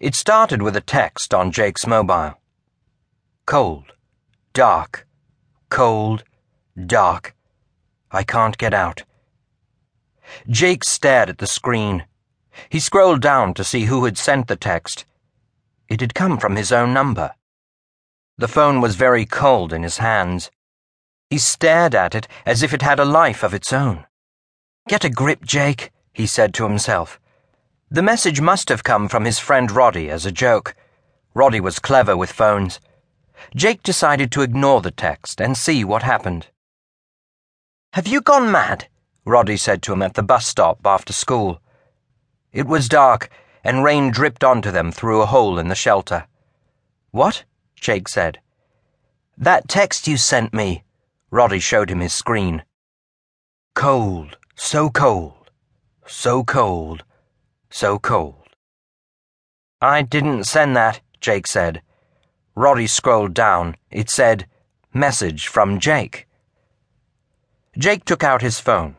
It 0.00 0.14
started 0.14 0.62
with 0.62 0.76
a 0.76 0.80
text 0.80 1.34
on 1.34 1.50
Jake's 1.50 1.84
mobile. 1.84 2.34
Cold, 3.46 3.92
dark, 4.52 5.08
cold, 5.70 6.22
dark. 6.86 7.34
I 8.12 8.22
can't 8.22 8.56
get 8.56 8.72
out. 8.72 9.02
Jake 10.48 10.84
stared 10.84 11.30
at 11.30 11.38
the 11.38 11.48
screen. 11.48 12.04
He 12.68 12.78
scrolled 12.78 13.20
down 13.20 13.54
to 13.54 13.64
see 13.64 13.86
who 13.86 14.04
had 14.04 14.16
sent 14.16 14.46
the 14.46 14.54
text. 14.54 15.04
It 15.88 16.00
had 16.00 16.14
come 16.14 16.38
from 16.38 16.54
his 16.54 16.70
own 16.70 16.94
number. 16.94 17.34
The 18.36 18.46
phone 18.46 18.80
was 18.80 18.94
very 18.94 19.26
cold 19.26 19.72
in 19.72 19.82
his 19.82 19.98
hands. 19.98 20.52
He 21.28 21.38
stared 21.38 21.96
at 21.96 22.14
it 22.14 22.28
as 22.46 22.62
if 22.62 22.72
it 22.72 22.82
had 22.82 23.00
a 23.00 23.04
life 23.04 23.42
of 23.42 23.52
its 23.52 23.72
own. 23.72 24.06
Get 24.86 25.04
a 25.04 25.10
grip, 25.10 25.44
Jake, 25.44 25.90
he 26.12 26.26
said 26.26 26.54
to 26.54 26.68
himself. 26.68 27.18
The 27.90 28.02
message 28.02 28.38
must 28.38 28.68
have 28.68 28.84
come 28.84 29.08
from 29.08 29.24
his 29.24 29.38
friend 29.38 29.70
Roddy 29.70 30.10
as 30.10 30.26
a 30.26 30.32
joke. 30.32 30.74
Roddy 31.32 31.58
was 31.58 31.78
clever 31.78 32.18
with 32.18 32.30
phones. 32.30 32.80
Jake 33.56 33.82
decided 33.82 34.30
to 34.32 34.42
ignore 34.42 34.82
the 34.82 34.90
text 34.90 35.40
and 35.40 35.56
see 35.56 35.84
what 35.84 36.02
happened. 36.02 36.48
Have 37.94 38.06
you 38.06 38.20
gone 38.20 38.52
mad? 38.52 38.88
Roddy 39.24 39.56
said 39.56 39.80
to 39.82 39.94
him 39.94 40.02
at 40.02 40.12
the 40.12 40.22
bus 40.22 40.46
stop 40.46 40.80
after 40.84 41.14
school. 41.14 41.62
It 42.52 42.66
was 42.66 42.90
dark, 42.90 43.30
and 43.64 43.82
rain 43.82 44.10
dripped 44.10 44.44
onto 44.44 44.70
them 44.70 44.92
through 44.92 45.22
a 45.22 45.26
hole 45.26 45.58
in 45.58 45.68
the 45.68 45.74
shelter. 45.74 46.26
What? 47.10 47.44
Jake 47.74 48.08
said. 48.08 48.38
That 49.38 49.66
text 49.66 50.06
you 50.06 50.18
sent 50.18 50.52
me. 50.52 50.84
Roddy 51.30 51.58
showed 51.58 51.90
him 51.90 52.00
his 52.00 52.12
screen. 52.12 52.64
Cold, 53.74 54.36
so 54.56 54.90
cold, 54.90 55.50
so 56.04 56.44
cold 56.44 57.02
so 57.70 57.98
cold. 57.98 58.34
I 59.80 60.02
didn't 60.02 60.44
send 60.44 60.76
that, 60.76 61.00
Jake 61.20 61.46
said. 61.46 61.82
Roddy 62.54 62.86
scrolled 62.86 63.34
down. 63.34 63.76
It 63.90 64.10
said, 64.10 64.46
Message 64.92 65.46
from 65.46 65.78
Jake. 65.78 66.26
Jake 67.76 68.04
took 68.04 68.24
out 68.24 68.42
his 68.42 68.58
phone. 68.58 68.96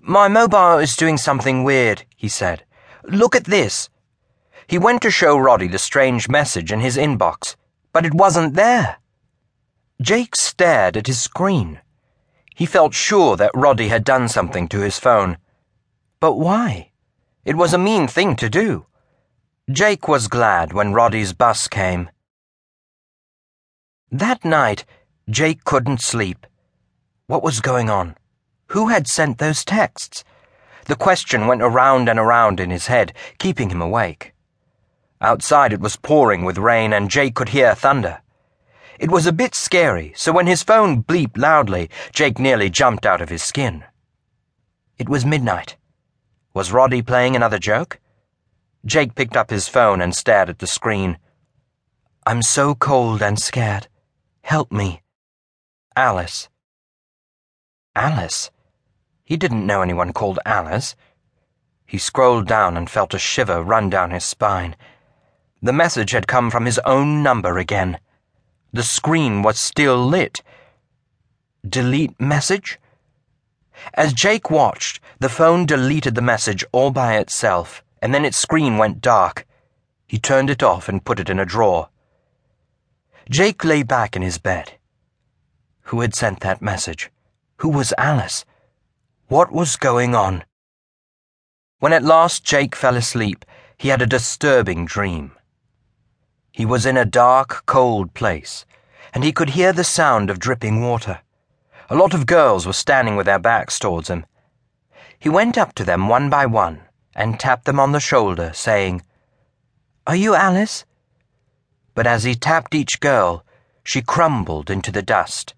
My 0.00 0.28
mobile 0.28 0.78
is 0.78 0.96
doing 0.96 1.18
something 1.18 1.64
weird, 1.64 2.04
he 2.16 2.28
said. 2.28 2.64
Look 3.04 3.36
at 3.36 3.44
this. 3.44 3.90
He 4.66 4.78
went 4.78 5.02
to 5.02 5.10
show 5.10 5.36
Roddy 5.36 5.68
the 5.68 5.78
strange 5.78 6.28
message 6.28 6.72
in 6.72 6.80
his 6.80 6.96
inbox, 6.96 7.56
but 7.92 8.06
it 8.06 8.14
wasn't 8.14 8.54
there. 8.54 8.96
Jake 10.00 10.34
stared 10.34 10.96
at 10.96 11.06
his 11.08 11.20
screen. 11.20 11.80
He 12.54 12.64
felt 12.64 12.94
sure 12.94 13.36
that 13.36 13.50
Roddy 13.54 13.88
had 13.88 14.04
done 14.04 14.28
something 14.28 14.68
to 14.68 14.80
his 14.80 14.98
phone. 14.98 15.36
But 16.20 16.34
why? 16.34 16.91
It 17.44 17.56
was 17.56 17.74
a 17.74 17.78
mean 17.78 18.06
thing 18.06 18.36
to 18.36 18.48
do. 18.48 18.86
Jake 19.68 20.06
was 20.06 20.28
glad 20.28 20.72
when 20.72 20.92
Roddy's 20.92 21.32
bus 21.32 21.66
came. 21.66 22.08
That 24.12 24.44
night, 24.44 24.84
Jake 25.28 25.64
couldn't 25.64 26.00
sleep. 26.00 26.46
What 27.26 27.42
was 27.42 27.60
going 27.60 27.90
on? 27.90 28.16
Who 28.68 28.88
had 28.88 29.08
sent 29.08 29.38
those 29.38 29.64
texts? 29.64 30.22
The 30.86 30.94
question 30.94 31.48
went 31.48 31.62
around 31.62 32.08
and 32.08 32.18
around 32.18 32.60
in 32.60 32.70
his 32.70 32.86
head, 32.86 33.12
keeping 33.38 33.70
him 33.70 33.82
awake. 33.82 34.34
Outside 35.20 35.72
it 35.72 35.80
was 35.80 35.96
pouring 35.96 36.44
with 36.44 36.58
rain, 36.58 36.92
and 36.92 37.10
Jake 37.10 37.34
could 37.34 37.48
hear 37.48 37.74
thunder. 37.74 38.22
It 39.00 39.10
was 39.10 39.26
a 39.26 39.32
bit 39.32 39.56
scary, 39.56 40.12
so 40.14 40.30
when 40.30 40.46
his 40.46 40.62
phone 40.62 41.02
bleeped 41.02 41.36
loudly, 41.36 41.90
Jake 42.12 42.38
nearly 42.38 42.70
jumped 42.70 43.04
out 43.04 43.20
of 43.20 43.30
his 43.30 43.42
skin. 43.42 43.82
It 44.96 45.08
was 45.08 45.24
midnight. 45.24 45.76
Was 46.54 46.70
Roddy 46.70 47.00
playing 47.00 47.34
another 47.34 47.58
joke? 47.58 47.98
Jake 48.84 49.14
picked 49.14 49.36
up 49.36 49.48
his 49.48 49.68
phone 49.68 50.02
and 50.02 50.14
stared 50.14 50.50
at 50.50 50.58
the 50.58 50.66
screen. 50.66 51.18
I'm 52.26 52.42
so 52.42 52.74
cold 52.74 53.22
and 53.22 53.38
scared. 53.38 53.88
Help 54.42 54.70
me. 54.70 55.02
Alice. 55.96 56.50
Alice? 57.96 58.50
He 59.24 59.36
didn't 59.38 59.66
know 59.66 59.80
anyone 59.80 60.12
called 60.12 60.38
Alice. 60.44 60.94
He 61.86 61.96
scrolled 61.96 62.46
down 62.46 62.76
and 62.76 62.90
felt 62.90 63.14
a 63.14 63.18
shiver 63.18 63.62
run 63.62 63.88
down 63.88 64.10
his 64.10 64.24
spine. 64.24 64.76
The 65.62 65.72
message 65.72 66.10
had 66.10 66.26
come 66.26 66.50
from 66.50 66.66
his 66.66 66.80
own 66.84 67.22
number 67.22 67.56
again. 67.58 67.98
The 68.72 68.82
screen 68.82 69.42
was 69.42 69.58
still 69.58 70.04
lit. 70.04 70.42
Delete 71.66 72.20
message? 72.20 72.78
As 73.94 74.12
Jake 74.12 74.50
watched, 74.50 75.00
the 75.22 75.28
phone 75.28 75.66
deleted 75.66 76.16
the 76.16 76.20
message 76.20 76.64
all 76.72 76.90
by 76.90 77.16
itself, 77.16 77.84
and 78.00 78.12
then 78.12 78.24
its 78.24 78.36
screen 78.36 78.76
went 78.76 79.00
dark. 79.00 79.46
He 80.08 80.18
turned 80.18 80.50
it 80.50 80.62
off 80.62 80.88
and 80.88 81.04
put 81.04 81.20
it 81.20 81.30
in 81.30 81.38
a 81.38 81.46
drawer. 81.46 81.90
Jake 83.30 83.64
lay 83.64 83.84
back 83.84 84.16
in 84.16 84.22
his 84.22 84.38
bed. 84.38 84.72
Who 85.82 86.00
had 86.00 86.14
sent 86.14 86.40
that 86.40 86.60
message? 86.60 87.10
Who 87.58 87.68
was 87.68 87.94
Alice? 87.96 88.44
What 89.28 89.52
was 89.52 89.76
going 89.76 90.14
on? 90.14 90.42
When 91.78 91.92
at 91.92 92.02
last 92.02 92.44
Jake 92.44 92.74
fell 92.74 92.96
asleep, 92.96 93.44
he 93.78 93.88
had 93.88 94.02
a 94.02 94.06
disturbing 94.06 94.86
dream. 94.86 95.32
He 96.50 96.66
was 96.66 96.84
in 96.84 96.96
a 96.96 97.04
dark, 97.04 97.64
cold 97.66 98.12
place, 98.14 98.66
and 99.14 99.22
he 99.22 99.32
could 99.32 99.50
hear 99.50 99.72
the 99.72 99.84
sound 99.84 100.30
of 100.30 100.40
dripping 100.40 100.82
water. 100.82 101.20
A 101.88 101.94
lot 101.94 102.12
of 102.12 102.26
girls 102.26 102.66
were 102.66 102.72
standing 102.72 103.14
with 103.14 103.26
their 103.26 103.38
backs 103.38 103.78
towards 103.78 104.08
him. 104.08 104.26
He 105.22 105.28
went 105.28 105.56
up 105.56 105.72
to 105.74 105.84
them 105.84 106.08
one 106.08 106.30
by 106.30 106.46
one 106.46 106.82
and 107.14 107.38
tapped 107.38 107.64
them 107.64 107.78
on 107.78 107.92
the 107.92 108.00
shoulder, 108.00 108.50
saying, 108.52 109.02
Are 110.04 110.16
you 110.16 110.34
Alice? 110.34 110.84
But 111.94 112.08
as 112.08 112.24
he 112.24 112.34
tapped 112.34 112.74
each 112.74 112.98
girl, 112.98 113.44
she 113.84 114.02
crumbled 114.02 114.68
into 114.68 114.90
the 114.90 115.00
dust 115.16 115.54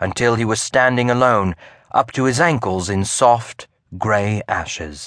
until 0.00 0.34
he 0.34 0.44
was 0.44 0.60
standing 0.60 1.12
alone, 1.12 1.54
up 1.92 2.10
to 2.10 2.24
his 2.24 2.40
ankles 2.40 2.90
in 2.90 3.04
soft, 3.04 3.68
grey 3.96 4.42
ashes. 4.48 5.00